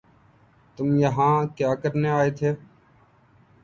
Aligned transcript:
تم 0.77 0.87
یہاں 0.99 1.35
کیا 1.57 1.71
کرنے 1.81 2.09
آئے 2.09 2.31
تھے 2.37 2.51